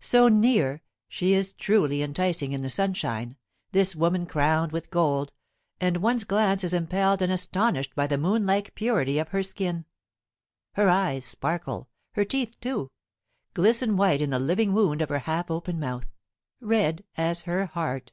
So 0.00 0.26
near, 0.26 0.82
she 1.08 1.34
is 1.34 1.52
truly 1.52 2.02
enticing 2.02 2.50
in 2.50 2.62
the 2.62 2.68
sunshine, 2.68 3.36
this 3.70 3.94
woman 3.94 4.26
crowned 4.26 4.72
with 4.72 4.90
gold, 4.90 5.30
and 5.80 5.98
one's 5.98 6.24
glance 6.24 6.64
is 6.64 6.74
impelled 6.74 7.22
and 7.22 7.30
astonished 7.30 7.94
by 7.94 8.08
the 8.08 8.18
moon 8.18 8.44
like 8.44 8.74
purity 8.74 9.20
of 9.20 9.28
her 9.28 9.44
skin. 9.44 9.84
Her 10.74 10.88
eyes 10.90 11.24
sparkle; 11.26 11.88
her 12.14 12.24
teeth, 12.24 12.58
too, 12.60 12.90
glisten 13.54 13.96
white 13.96 14.20
in 14.20 14.30
the 14.30 14.40
living 14.40 14.72
wound 14.72 15.00
of 15.00 15.10
her 15.10 15.20
half 15.20 15.48
open 15.48 15.78
mouth, 15.78 16.12
red 16.60 17.04
as 17.16 17.42
her 17.42 17.66
heart. 17.66 18.10